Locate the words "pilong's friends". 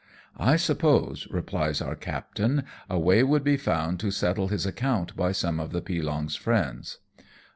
5.83-6.97